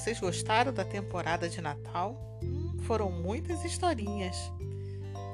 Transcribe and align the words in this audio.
vocês 0.00 0.18
gostaram 0.18 0.72
da 0.72 0.82
temporada 0.82 1.46
de 1.46 1.60
Natal? 1.60 2.16
Hum, 2.42 2.78
foram 2.84 3.12
muitas 3.12 3.62
historinhas. 3.66 4.50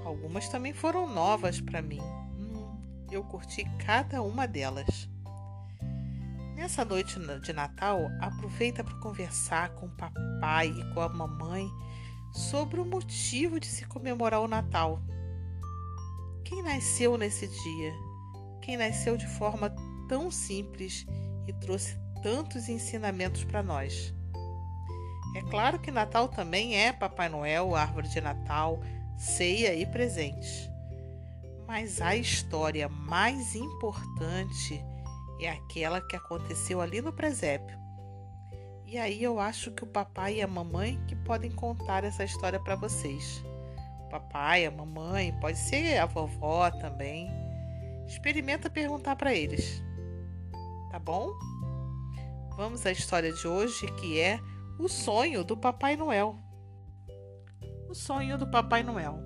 Algumas 0.05 0.49
também 0.49 0.73
foram 0.73 1.09
novas 1.09 1.61
para 1.61 1.81
mim. 1.81 2.01
Hum, 2.01 2.77
eu 3.13 3.23
curti 3.23 3.65
cada 3.87 4.21
uma 4.23 4.45
delas. 4.45 5.09
Nessa 6.57 6.85
noite 6.85 7.17
de 7.45 7.53
Natal, 7.53 8.11
aproveita 8.21 8.83
para 8.83 8.97
conversar 8.97 9.69
com 9.77 9.87
o 9.87 9.97
papai 9.97 10.67
e 10.67 10.95
com 10.95 11.01
a 11.01 11.09
mamãe 11.09 11.71
sobre 12.33 12.81
o 12.81 12.85
motivo 12.85 13.61
de 13.61 13.69
se 13.69 13.87
comemorar 13.87 14.41
o 14.41 14.49
Natal. 14.49 15.01
Quem 16.45 16.61
nasceu 16.61 17.17
nesse 17.17 17.47
dia? 17.47 17.93
Quem 18.63 18.77
nasceu 18.77 19.17
de 19.17 19.29
forma 19.29 19.73
tão 20.09 20.29
simples 20.29 21.07
e 21.47 21.53
trouxe 21.53 21.97
tantos 22.21 22.69
ensinamentos 22.69 23.45
para 23.45 23.63
nós? 23.63 24.16
É 25.37 25.43
claro 25.51 25.79
que 25.79 25.91
Natal 25.91 26.29
também 26.29 26.77
é 26.77 26.93
Papai 26.93 27.29
Noel, 27.29 27.75
árvore 27.75 28.09
de 28.09 28.21
Natal, 28.21 28.81
ceia 29.17 29.75
e 29.75 29.85
presentes. 29.85 30.71
Mas 31.67 32.01
a 32.01 32.17
história 32.17 32.89
mais 32.89 33.55
importante 33.55 34.83
é 35.41 35.51
aquela 35.51 36.01
que 36.01 36.17
aconteceu 36.17 36.81
ali 36.81 37.03
no 37.03 37.13
presépio 37.13 37.87
e 38.87 38.97
aí 38.99 39.21
eu 39.21 39.41
acho 39.41 39.73
que 39.73 39.83
o 39.83 39.87
papai 39.87 40.37
e 40.37 40.43
a 40.43 40.47
mamãe 40.47 41.01
que 41.09 41.17
podem 41.17 41.51
contar 41.51 42.05
essa 42.05 42.23
história 42.23 42.61
para 42.61 42.77
vocês. 42.77 43.45
O 44.01 44.09
papai, 44.09 44.65
a 44.65 44.71
mamãe, 44.71 45.37
pode 45.41 45.59
ser 45.59 45.99
a 45.99 46.07
vovó 46.07 46.71
também. 46.71 47.29
Experimenta 48.07 48.71
perguntar 48.71 49.17
para 49.17 49.35
eles. 49.35 49.83
Tá 50.93 51.01
bom? 51.01 51.33
Vamos 52.57 52.87
à 52.87 52.93
história 52.93 53.33
de 53.33 53.49
hoje, 53.49 53.91
que 53.95 54.21
é 54.21 54.39
o 54.79 54.89
sonho 54.89 55.43
do 55.43 55.57
Papai 55.57 55.97
Noel. 55.97 56.39
O 57.89 57.95
sonho 57.95 58.37
do 58.37 58.47
Papai 58.47 58.83
Noel. 58.83 59.23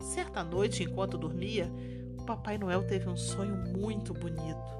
Certa 0.00 0.42
noite, 0.42 0.82
enquanto 0.82 1.18
dormia, 1.18 1.70
o 2.18 2.24
Papai 2.24 2.56
Noel 2.56 2.86
teve 2.86 3.08
um 3.08 3.16
sonho 3.16 3.56
muito 3.76 4.14
bonito. 4.14 4.76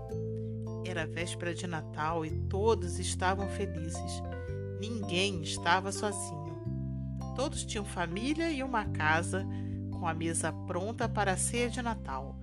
Era 0.87 1.06
véspera 1.06 1.55
de 1.55 1.67
Natal 1.67 2.25
e 2.25 2.31
todos 2.48 2.98
estavam 2.98 3.47
felizes. 3.48 4.22
Ninguém 4.81 5.42
estava 5.42 5.92
sozinho. 5.92 6.56
Todos 7.34 7.64
tinham 7.64 7.84
família 7.84 8.50
e 8.50 8.62
uma 8.62 8.87
casa 8.87 9.47
com 9.91 10.09
a 10.09 10.14
mesa 10.14 10.50
pronta 10.67 11.06
para 11.06 11.33
a 11.33 11.37
ceia 11.37 11.69
de 11.69 11.83
Natal, 11.83 12.39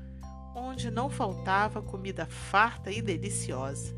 onde 0.55 0.91
não 0.91 1.09
faltava 1.09 1.81
comida 1.81 2.27
farta 2.27 2.91
e 2.91 3.01
deliciosa. 3.01 3.95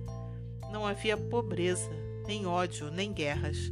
Não 0.71 0.87
havia 0.87 1.17
pobreza, 1.17 1.89
nem 2.25 2.45
ódio, 2.45 2.91
nem 2.91 3.13
guerras. 3.13 3.71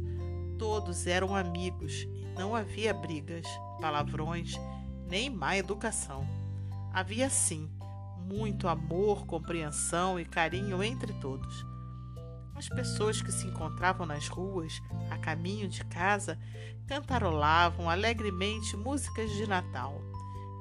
Todos 0.58 1.06
eram 1.06 1.34
amigos 1.34 2.02
e 2.02 2.26
não 2.38 2.54
havia 2.54 2.94
brigas, 2.94 3.46
palavrões, 3.80 4.54
nem 5.08 5.28
má 5.28 5.56
educação. 5.56 6.26
Havia 6.92 7.28
sim 7.28 7.68
muito 8.24 8.68
amor, 8.68 9.26
compreensão 9.26 10.18
e 10.18 10.24
carinho 10.24 10.82
entre 10.82 11.12
todos. 11.14 11.66
As 12.54 12.68
pessoas 12.68 13.20
que 13.20 13.32
se 13.32 13.46
encontravam 13.46 14.06
nas 14.06 14.28
ruas, 14.28 14.80
a 15.10 15.18
caminho 15.18 15.68
de 15.68 15.84
casa, 15.84 16.38
cantarolavam 16.86 17.90
alegremente 17.90 18.76
músicas 18.76 19.30
de 19.32 19.46
Natal, 19.46 20.00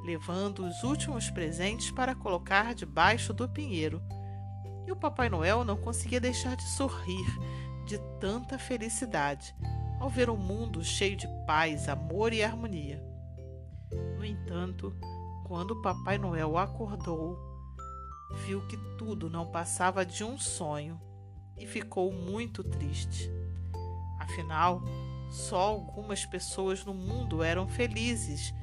levando 0.04 0.66
os 0.66 0.84
últimos 0.84 1.30
presentes 1.30 1.92
para 1.92 2.16
colocar 2.16 2.74
debaixo 2.74 3.32
do 3.34 3.48
pinheiro. 3.48 4.02
E 4.88 4.92
o 4.92 4.96
Papai 4.96 5.30
Noel 5.30 5.64
não 5.64 5.78
conseguia 5.78 6.20
deixar 6.20 6.56
de 6.56 6.64
sorrir 6.64 7.26
de 7.86 7.98
tanta 8.20 8.58
felicidade 8.58 9.56
ao 10.00 10.09
ver 10.09 10.30
um 10.30 10.38
mundo 10.38 10.84
cheio 10.84 11.16
de 11.16 11.28
paz, 11.46 11.88
amor 11.88 12.34
e 12.34 12.44
harmonia. 12.44 13.02
No 14.18 14.25
entanto, 14.25 14.96
quando 15.46 15.72
o 15.72 15.81
Papai 15.81 16.18
Noel 16.18 16.58
acordou, 16.58 17.38
viu 18.46 18.66
que 18.68 18.78
tudo 18.97 19.30
não 19.30 19.46
passava 19.52 20.06
de 20.06 20.24
um 20.24 20.38
sonho 20.38 21.00
e 21.58 21.66
ficou 21.66 22.12
muito 22.12 22.63
triste. 22.63 23.31
Afinal, 24.19 24.81
só 25.29 25.69
algumas 25.69 26.25
pessoas 26.25 26.84
no 26.84 26.94
mundo 26.94 27.44
eram 27.44 27.68
felizes, 27.68 28.53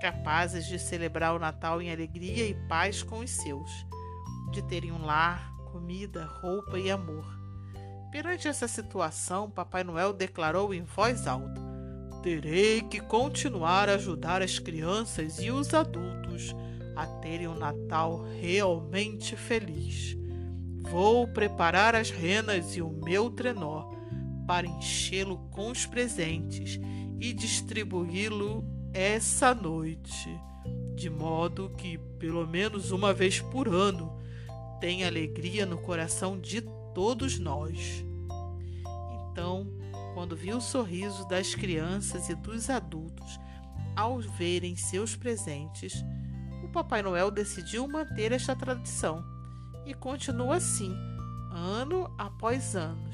capazes 0.00 0.66
de 0.66 0.78
celebrar 0.78 1.34
o 1.34 1.38
Natal 1.38 1.80
em 1.80 1.90
alegria 1.90 2.46
e 2.46 2.54
paz 2.68 3.02
com 3.02 3.20
os 3.20 3.30
seus, 3.30 3.70
de 4.52 4.62
terem 4.62 4.92
um 4.92 5.04
lar, 5.04 5.52
comida, 5.72 6.24
roupa 6.40 6.78
e 6.78 6.90
amor. 6.90 7.43
Perante 8.14 8.46
essa 8.46 8.68
situação, 8.68 9.50
Papai 9.50 9.82
Noel 9.82 10.12
declarou 10.12 10.72
em 10.72 10.84
voz 10.84 11.26
alta: 11.26 11.60
Terei 12.22 12.80
que 12.80 13.00
continuar 13.00 13.88
a 13.88 13.94
ajudar 13.94 14.40
as 14.40 14.56
crianças 14.56 15.40
e 15.40 15.50
os 15.50 15.74
adultos 15.74 16.54
a 16.94 17.08
terem 17.08 17.48
um 17.48 17.58
Natal 17.58 18.24
realmente 18.40 19.34
feliz. 19.34 20.16
Vou 20.78 21.26
preparar 21.26 21.96
as 21.96 22.10
renas 22.10 22.76
e 22.76 22.80
o 22.80 22.88
meu 22.88 23.30
trenó 23.30 23.90
para 24.46 24.64
enchê-lo 24.64 25.48
com 25.50 25.72
os 25.72 25.84
presentes 25.84 26.78
e 27.18 27.32
distribuí-lo 27.32 28.64
essa 28.92 29.52
noite, 29.52 30.30
de 30.94 31.10
modo 31.10 31.68
que, 31.76 31.98
pelo 32.20 32.46
menos 32.46 32.92
uma 32.92 33.12
vez 33.12 33.40
por 33.40 33.66
ano, 33.66 34.16
tenha 34.80 35.08
alegria 35.08 35.66
no 35.66 35.78
coração 35.78 36.38
de 36.38 36.60
todos 36.94 37.38
nós. 37.38 38.04
Então, 39.30 39.66
quando 40.14 40.36
vi 40.36 40.52
o 40.52 40.60
sorriso 40.60 41.26
das 41.28 41.54
crianças 41.54 42.28
e 42.28 42.34
dos 42.34 42.70
adultos 42.70 43.38
ao 43.96 44.20
verem 44.20 44.76
seus 44.76 45.16
presentes, 45.16 46.04
Papai 46.74 47.02
Noel 47.02 47.30
decidiu 47.30 47.86
manter 47.86 48.32
esta 48.32 48.56
tradição 48.56 49.24
e 49.86 49.94
continua 49.94 50.56
assim, 50.56 50.92
ano 51.52 52.12
após 52.18 52.74
ano, 52.74 53.08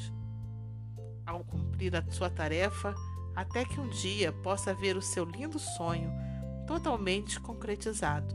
ao 1.26 1.44
cumprir 1.44 1.94
a 1.94 2.02
sua 2.10 2.30
tarefa, 2.30 2.94
até 3.36 3.62
que 3.66 3.78
um 3.78 3.90
dia 3.90 4.32
possa 4.32 4.72
ver 4.72 4.96
o 4.96 5.02
seu 5.02 5.26
lindo 5.26 5.58
sonho 5.58 6.10
totalmente 6.66 7.38
concretizado. 7.38 8.34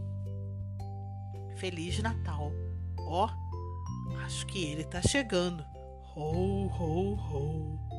Feliz 1.58 1.98
Natal! 2.04 2.52
Ó, 3.00 3.26
oh, 3.26 3.45
acho 4.26 4.48
que 4.48 4.64
ele 4.66 4.82
está 4.82 5.02
chegando. 5.02 5.64
Ho, 6.16 6.66
ho, 6.68 7.14
ho! 7.14 7.95